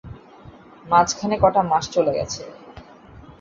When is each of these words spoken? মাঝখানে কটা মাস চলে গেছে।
মাঝখানে 0.85 1.35
কটা 1.43 1.61
মাস 1.71 1.85
চলে 1.89 2.11
গেছে। 2.17 2.41